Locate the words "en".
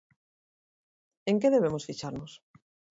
1.29-1.35